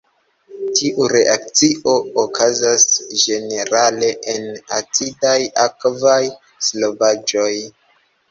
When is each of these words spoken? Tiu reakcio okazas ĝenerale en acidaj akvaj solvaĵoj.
Tiu 0.77 1.09
reakcio 1.11 1.91
okazas 2.21 2.85
ĝenerale 3.25 4.09
en 4.33 4.49
acidaj 4.79 5.37
akvaj 5.67 6.19
solvaĵoj. 6.69 7.53